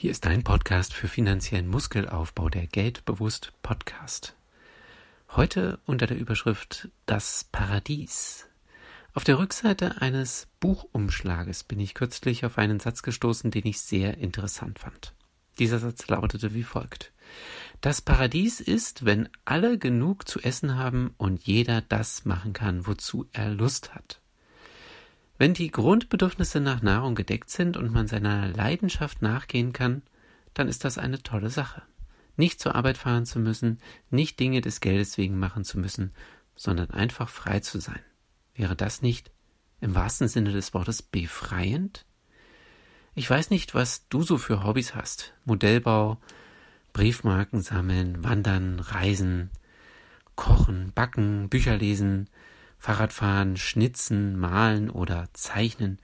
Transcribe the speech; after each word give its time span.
Hier 0.00 0.12
ist 0.12 0.24
dein 0.24 0.44
Podcast 0.44 0.94
für 0.94 1.08
finanziellen 1.08 1.68
Muskelaufbau, 1.68 2.48
der 2.48 2.66
Geldbewusst 2.66 3.52
Podcast. 3.60 4.34
Heute 5.36 5.78
unter 5.84 6.06
der 6.06 6.16
Überschrift 6.16 6.88
Das 7.04 7.44
Paradies. 7.52 8.48
Auf 9.12 9.24
der 9.24 9.38
Rückseite 9.38 10.00
eines 10.00 10.48
Buchumschlages 10.58 11.64
bin 11.64 11.80
ich 11.80 11.92
kürzlich 11.92 12.46
auf 12.46 12.56
einen 12.56 12.80
Satz 12.80 13.02
gestoßen, 13.02 13.50
den 13.50 13.66
ich 13.66 13.82
sehr 13.82 14.16
interessant 14.16 14.78
fand. 14.78 15.12
Dieser 15.58 15.78
Satz 15.78 16.08
lautete 16.08 16.54
wie 16.54 16.62
folgt. 16.62 17.12
Das 17.82 18.00
Paradies 18.00 18.60
ist, 18.60 19.04
wenn 19.04 19.28
alle 19.44 19.76
genug 19.76 20.26
zu 20.26 20.40
essen 20.40 20.76
haben 20.76 21.12
und 21.18 21.42
jeder 21.42 21.82
das 21.82 22.24
machen 22.24 22.54
kann, 22.54 22.86
wozu 22.86 23.28
er 23.32 23.50
Lust 23.50 23.94
hat. 23.94 24.22
Wenn 25.40 25.54
die 25.54 25.70
Grundbedürfnisse 25.70 26.60
nach 26.60 26.82
Nahrung 26.82 27.14
gedeckt 27.14 27.48
sind 27.48 27.78
und 27.78 27.90
man 27.90 28.06
seiner 28.06 28.48
Leidenschaft 28.48 29.22
nachgehen 29.22 29.72
kann, 29.72 30.02
dann 30.52 30.68
ist 30.68 30.84
das 30.84 30.98
eine 30.98 31.22
tolle 31.22 31.48
Sache. 31.48 31.80
Nicht 32.36 32.60
zur 32.60 32.74
Arbeit 32.74 32.98
fahren 32.98 33.24
zu 33.24 33.38
müssen, 33.38 33.78
nicht 34.10 34.38
Dinge 34.38 34.60
des 34.60 34.80
Geldes 34.80 35.16
wegen 35.16 35.38
machen 35.38 35.64
zu 35.64 35.78
müssen, 35.78 36.12
sondern 36.56 36.90
einfach 36.90 37.30
frei 37.30 37.60
zu 37.60 37.80
sein. 37.80 38.02
Wäre 38.54 38.76
das 38.76 39.00
nicht 39.00 39.30
im 39.80 39.94
wahrsten 39.94 40.28
Sinne 40.28 40.52
des 40.52 40.74
Wortes 40.74 41.00
befreiend? 41.00 42.04
Ich 43.14 43.30
weiß 43.30 43.48
nicht, 43.48 43.74
was 43.74 44.08
du 44.10 44.22
so 44.22 44.36
für 44.36 44.62
Hobbys 44.62 44.94
hast. 44.94 45.32
Modellbau, 45.46 46.18
Briefmarken 46.92 47.62
sammeln, 47.62 48.22
wandern, 48.22 48.78
reisen, 48.78 49.48
kochen, 50.34 50.92
backen, 50.94 51.48
Bücher 51.48 51.78
lesen, 51.78 52.28
Fahrradfahren, 52.80 53.58
Schnitzen, 53.58 54.38
Malen 54.38 54.88
oder 54.88 55.28
Zeichnen. 55.34 55.98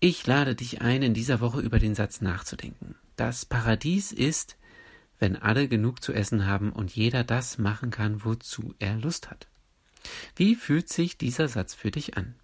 Ich 0.00 0.26
lade 0.26 0.54
dich 0.54 0.80
ein, 0.80 1.02
in 1.02 1.12
dieser 1.12 1.40
Woche 1.40 1.60
über 1.60 1.78
den 1.78 1.94
Satz 1.94 2.22
nachzudenken. 2.22 2.94
Das 3.16 3.44
Paradies 3.44 4.10
ist, 4.10 4.56
wenn 5.18 5.36
alle 5.36 5.68
genug 5.68 6.02
zu 6.02 6.14
essen 6.14 6.46
haben 6.46 6.72
und 6.72 6.96
jeder 6.96 7.24
das 7.24 7.58
machen 7.58 7.90
kann, 7.90 8.24
wozu 8.24 8.74
er 8.78 8.96
Lust 8.96 9.30
hat. 9.30 9.48
Wie 10.34 10.54
fühlt 10.54 10.88
sich 10.88 11.18
dieser 11.18 11.48
Satz 11.48 11.74
für 11.74 11.90
dich 11.90 12.16
an? 12.16 12.34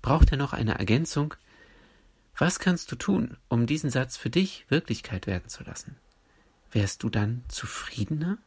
Braucht 0.00 0.32
er 0.32 0.38
noch 0.38 0.54
eine 0.54 0.78
Ergänzung? 0.78 1.34
Was 2.38 2.58
kannst 2.58 2.90
du 2.90 2.96
tun, 2.96 3.36
um 3.48 3.66
diesen 3.66 3.90
Satz 3.90 4.16
für 4.16 4.30
dich 4.30 4.64
Wirklichkeit 4.70 5.26
werden 5.26 5.48
zu 5.48 5.64
lassen? 5.64 5.96
Wärst 6.70 7.02
du 7.02 7.10
dann 7.10 7.44
zufriedener? 7.48 8.38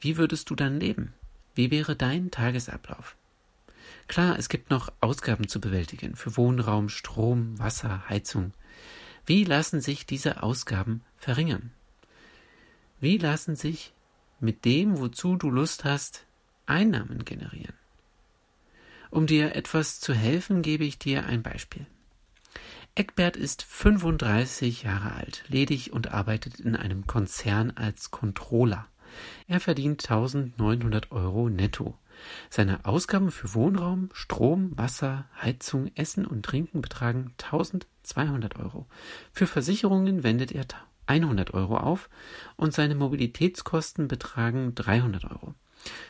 Wie 0.00 0.16
würdest 0.16 0.48
du 0.48 0.54
dann 0.54 0.80
leben? 0.80 1.12
Wie 1.54 1.70
wäre 1.70 1.96
dein 1.96 2.30
Tagesablauf? 2.30 3.16
Klar, 4.06 4.38
es 4.38 4.48
gibt 4.48 4.70
noch 4.70 4.92
Ausgaben 5.00 5.48
zu 5.48 5.60
bewältigen 5.60 6.16
für 6.16 6.36
Wohnraum, 6.36 6.88
Strom, 6.88 7.58
Wasser, 7.58 8.08
Heizung. 8.08 8.52
Wie 9.26 9.44
lassen 9.44 9.80
sich 9.80 10.04
diese 10.04 10.42
Ausgaben 10.42 11.02
verringern? 11.16 11.70
Wie 13.00 13.18
lassen 13.18 13.56
sich 13.56 13.92
mit 14.40 14.64
dem, 14.64 14.98
wozu 14.98 15.36
du 15.36 15.50
Lust 15.50 15.84
hast, 15.84 16.26
Einnahmen 16.66 17.24
generieren? 17.24 17.74
Um 19.10 19.26
dir 19.26 19.54
etwas 19.54 20.00
zu 20.00 20.12
helfen, 20.12 20.62
gebe 20.62 20.84
ich 20.84 20.98
dir 20.98 21.24
ein 21.24 21.42
Beispiel. 21.42 21.86
Eckbert 22.96 23.36
ist 23.36 23.62
35 23.62 24.82
Jahre 24.82 25.12
alt, 25.12 25.44
ledig 25.48 25.92
und 25.92 26.12
arbeitet 26.12 26.60
in 26.60 26.76
einem 26.76 27.06
Konzern 27.06 27.72
als 27.72 28.10
Controller. 28.10 28.86
Er 29.46 29.60
verdient 29.60 30.02
1900 30.10 31.12
Euro 31.12 31.48
netto. 31.48 31.98
Seine 32.48 32.84
Ausgaben 32.84 33.30
für 33.30 33.54
Wohnraum, 33.54 34.08
Strom, 34.12 34.76
Wasser, 34.76 35.26
Heizung, 35.40 35.90
Essen 35.94 36.26
und 36.26 36.44
Trinken 36.44 36.80
betragen 36.80 37.34
1200 37.42 38.56
Euro. 38.56 38.86
Für 39.32 39.46
Versicherungen 39.46 40.22
wendet 40.22 40.52
er 40.52 40.64
100 41.06 41.52
Euro 41.54 41.76
auf 41.76 42.08
und 42.56 42.72
seine 42.72 42.94
Mobilitätskosten 42.94 44.08
betragen 44.08 44.74
300 44.74 45.24
Euro. 45.24 45.54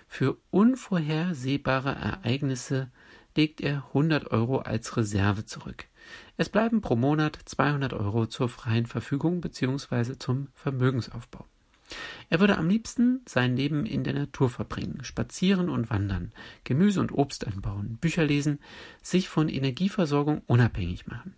Für 0.06 0.36
unvorhersehbare 0.50 1.94
Ereignisse 1.94 2.90
legt 3.36 3.60
er 3.60 3.84
100 3.88 4.30
Euro 4.30 4.58
als 4.58 4.96
Reserve 4.96 5.44
zurück. 5.44 5.86
Es 6.36 6.48
bleiben 6.48 6.80
pro 6.80 6.96
Monat 6.96 7.38
200 7.44 7.92
Euro 7.92 8.26
zur 8.26 8.48
freien 8.48 8.86
Verfügung 8.86 9.40
bzw. 9.40 10.16
zum 10.18 10.48
Vermögensaufbau. 10.54 11.46
Er 12.30 12.40
würde 12.40 12.56
am 12.56 12.68
liebsten 12.68 13.20
sein 13.26 13.56
Leben 13.56 13.86
in 13.86 14.04
der 14.04 14.14
Natur 14.14 14.48
verbringen, 14.48 15.04
spazieren 15.04 15.68
und 15.68 15.90
wandern, 15.90 16.32
Gemüse 16.64 17.00
und 17.00 17.12
Obst 17.12 17.46
anbauen, 17.46 17.98
Bücher 18.00 18.24
lesen, 18.24 18.58
sich 19.02 19.28
von 19.28 19.48
Energieversorgung 19.48 20.42
unabhängig 20.46 21.06
machen. 21.06 21.34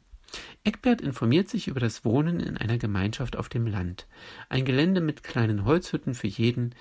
Eckbert 0.65 1.01
informiert 1.01 1.49
sich 1.49 1.69
über 1.69 1.81
das 1.81 2.05
Wohnen 2.05 2.41
in 2.41 2.57
einer 2.57 2.79
Gemeinschaft 2.79 3.37
auf 3.37 3.49
dem 3.49 3.67
Land, 3.67 4.07
ein 4.49 4.65
Gelände 4.65 5.01
mit 5.01 5.23
kleinen 5.23 5.65
Holzhütten 5.65 6.15
für 6.15 6.27
jeden, 6.27 6.75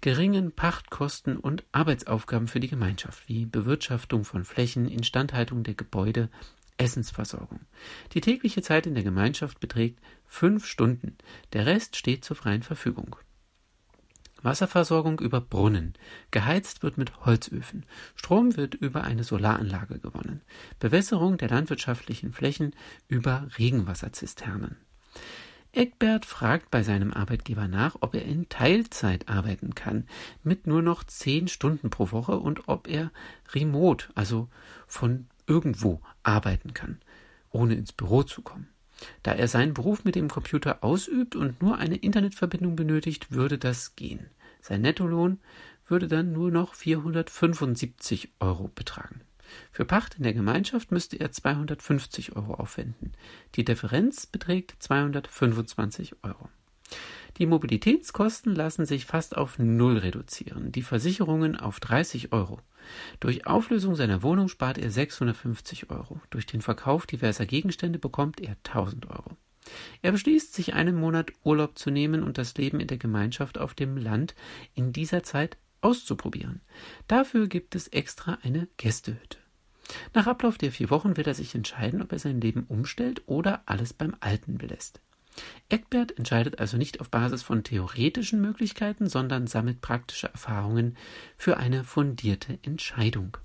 geringen 0.00 0.52
Pachtkosten 0.52 1.36
und 1.36 1.64
Arbeitsaufgaben 1.72 2.48
für 2.48 2.60
die 2.60 2.68
Gemeinschaft, 2.68 3.28
wie 3.28 3.46
Bewirtschaftung 3.46 4.24
von 4.24 4.44
Flächen, 4.44 4.88
Instandhaltung 4.88 5.62
der 5.62 5.74
Gebäude, 5.74 6.30
Essensversorgung. 6.78 7.60
Die 8.12 8.20
tägliche 8.20 8.62
Zeit 8.62 8.86
in 8.86 8.94
der 8.94 9.04
Gemeinschaft 9.04 9.60
beträgt 9.60 10.00
fünf 10.26 10.66
Stunden, 10.66 11.16
der 11.52 11.66
Rest 11.66 11.96
steht 11.96 12.24
zur 12.24 12.36
freien 12.36 12.62
Verfügung. 12.62 13.16
Wasserversorgung 14.42 15.18
über 15.18 15.40
Brunnen. 15.40 15.94
Geheizt 16.30 16.82
wird 16.82 16.98
mit 16.98 17.24
Holzöfen. 17.26 17.84
Strom 18.14 18.56
wird 18.56 18.74
über 18.74 19.02
eine 19.02 19.24
Solaranlage 19.24 19.98
gewonnen. 19.98 20.42
Bewässerung 20.78 21.36
der 21.38 21.48
landwirtschaftlichen 21.48 22.32
Flächen 22.32 22.74
über 23.08 23.48
Regenwasserzisternen. 23.58 24.76
Eckbert 25.72 26.24
fragt 26.24 26.70
bei 26.70 26.82
seinem 26.82 27.12
Arbeitgeber 27.12 27.68
nach, 27.68 27.96
ob 28.00 28.14
er 28.14 28.24
in 28.24 28.48
Teilzeit 28.48 29.28
arbeiten 29.28 29.74
kann, 29.74 30.06
mit 30.42 30.66
nur 30.66 30.80
noch 30.80 31.04
zehn 31.04 31.48
Stunden 31.48 31.90
pro 31.90 32.12
Woche 32.12 32.38
und 32.38 32.68
ob 32.68 32.88
er 32.88 33.10
remote, 33.52 34.08
also 34.14 34.48
von 34.86 35.26
irgendwo 35.46 36.00
arbeiten 36.22 36.74
kann, 36.74 37.00
ohne 37.50 37.74
ins 37.74 37.92
Büro 37.92 38.22
zu 38.22 38.42
kommen. 38.42 38.68
Da 39.22 39.32
er 39.32 39.48
seinen 39.48 39.74
Beruf 39.74 40.04
mit 40.04 40.14
dem 40.14 40.28
Computer 40.28 40.82
ausübt 40.82 41.36
und 41.36 41.60
nur 41.60 41.78
eine 41.78 41.96
Internetverbindung 41.96 42.76
benötigt, 42.76 43.32
würde 43.32 43.58
das 43.58 43.94
gehen. 43.94 44.30
Sein 44.60 44.80
Nettolohn 44.80 45.38
würde 45.86 46.08
dann 46.08 46.32
nur 46.32 46.50
noch 46.50 46.74
475 46.74 48.30
Euro 48.40 48.68
betragen. 48.74 49.20
Für 49.70 49.84
Pacht 49.84 50.16
in 50.16 50.24
der 50.24 50.34
Gemeinschaft 50.34 50.90
müsste 50.90 51.20
er 51.20 51.30
250 51.30 52.34
Euro 52.34 52.54
aufwenden. 52.54 53.12
Die 53.54 53.64
Differenz 53.64 54.26
beträgt 54.26 54.74
225 54.80 56.16
Euro. 56.24 56.48
Die 57.38 57.46
Mobilitätskosten 57.46 58.54
lassen 58.54 58.86
sich 58.86 59.04
fast 59.04 59.36
auf 59.36 59.58
Null 59.58 59.98
reduzieren, 59.98 60.72
die 60.72 60.82
Versicherungen 60.82 61.56
auf 61.56 61.80
30 61.80 62.32
Euro. 62.32 62.60
Durch 63.20 63.46
Auflösung 63.46 63.94
seiner 63.94 64.22
Wohnung 64.22 64.48
spart 64.48 64.78
er 64.78 64.90
650 64.90 65.90
Euro. 65.90 66.20
Durch 66.30 66.46
den 66.46 66.62
Verkauf 66.62 67.06
diverser 67.06 67.46
Gegenstände 67.46 67.98
bekommt 67.98 68.40
er 68.40 68.56
1000 68.64 69.10
Euro. 69.10 69.36
Er 70.02 70.12
beschließt, 70.12 70.54
sich 70.54 70.74
einen 70.74 70.96
Monat 70.96 71.32
Urlaub 71.42 71.78
zu 71.78 71.90
nehmen 71.90 72.22
und 72.22 72.38
das 72.38 72.54
Leben 72.56 72.80
in 72.80 72.86
der 72.86 72.98
Gemeinschaft 72.98 73.58
auf 73.58 73.74
dem 73.74 73.96
Land 73.96 74.34
in 74.74 74.92
dieser 74.92 75.22
Zeit 75.22 75.56
auszuprobieren. 75.80 76.60
Dafür 77.08 77.48
gibt 77.48 77.74
es 77.74 77.88
extra 77.88 78.38
eine 78.42 78.68
Gästehütte. 78.76 79.38
Nach 80.14 80.26
Ablauf 80.26 80.58
der 80.58 80.72
vier 80.72 80.90
Wochen 80.90 81.16
wird 81.16 81.26
er 81.26 81.34
sich 81.34 81.54
entscheiden, 81.54 82.02
ob 82.02 82.12
er 82.12 82.18
sein 82.18 82.40
Leben 82.40 82.64
umstellt 82.64 83.22
oder 83.26 83.62
alles 83.66 83.92
beim 83.92 84.16
Alten 84.20 84.58
belässt. 84.58 85.00
Eckbert 85.68 86.16
entscheidet 86.16 86.58
also 86.60 86.76
nicht 86.76 87.00
auf 87.00 87.10
Basis 87.10 87.42
von 87.42 87.64
theoretischen 87.64 88.40
Möglichkeiten, 88.40 89.08
sondern 89.08 89.46
sammelt 89.46 89.80
praktische 89.80 90.28
Erfahrungen 90.28 90.96
für 91.36 91.56
eine 91.56 91.84
fundierte 91.84 92.58
Entscheidung. 92.62 93.36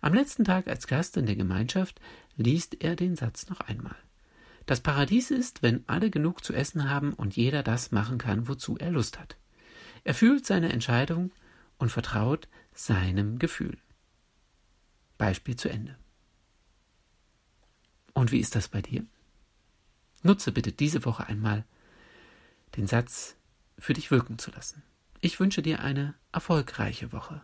Am 0.00 0.14
letzten 0.14 0.44
Tag 0.44 0.68
als 0.68 0.86
Gast 0.86 1.16
in 1.16 1.26
der 1.26 1.36
Gemeinschaft 1.36 2.00
liest 2.36 2.82
er 2.82 2.96
den 2.96 3.16
Satz 3.16 3.48
noch 3.48 3.60
einmal. 3.60 3.96
Das 4.66 4.80
Paradies 4.80 5.30
ist, 5.30 5.62
wenn 5.62 5.84
alle 5.86 6.10
genug 6.10 6.44
zu 6.44 6.52
essen 6.52 6.90
haben 6.90 7.12
und 7.14 7.36
jeder 7.36 7.62
das 7.62 7.92
machen 7.92 8.18
kann, 8.18 8.48
wozu 8.48 8.76
er 8.76 8.90
Lust 8.90 9.18
hat. 9.18 9.36
Er 10.04 10.14
fühlt 10.14 10.44
seine 10.44 10.72
Entscheidung 10.72 11.32
und 11.78 11.90
vertraut 11.90 12.48
seinem 12.74 13.38
Gefühl. 13.38 13.78
Beispiel 15.18 15.56
zu 15.56 15.68
Ende. 15.68 15.96
Und 18.12 18.32
wie 18.32 18.40
ist 18.40 18.54
das 18.54 18.68
bei 18.68 18.82
dir? 18.82 19.04
Nutze 20.26 20.52
bitte 20.52 20.72
diese 20.72 21.04
Woche 21.04 21.26
einmal 21.26 21.64
den 22.76 22.86
Satz 22.86 23.36
für 23.78 23.94
dich 23.94 24.10
wirken 24.10 24.38
zu 24.38 24.50
lassen. 24.50 24.82
Ich 25.20 25.40
wünsche 25.40 25.62
dir 25.62 25.80
eine 25.80 26.14
erfolgreiche 26.32 27.12
Woche. 27.12 27.42